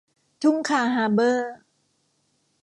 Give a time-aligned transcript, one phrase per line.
[0.41, 1.53] ทุ่งคาฮาเบอร์